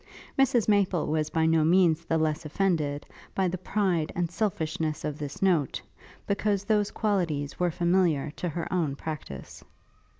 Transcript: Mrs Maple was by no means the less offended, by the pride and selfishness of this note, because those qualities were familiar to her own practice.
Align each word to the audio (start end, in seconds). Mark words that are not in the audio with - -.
Mrs 0.35 0.67
Maple 0.67 1.05
was 1.05 1.29
by 1.29 1.45
no 1.45 1.63
means 1.63 2.05
the 2.05 2.17
less 2.17 2.43
offended, 2.43 3.05
by 3.35 3.47
the 3.47 3.59
pride 3.59 4.11
and 4.15 4.31
selfishness 4.31 5.05
of 5.05 5.19
this 5.19 5.43
note, 5.43 5.79
because 6.25 6.63
those 6.63 6.89
qualities 6.89 7.59
were 7.59 7.69
familiar 7.69 8.31
to 8.37 8.49
her 8.49 8.67
own 8.73 8.95
practice. 8.95 9.63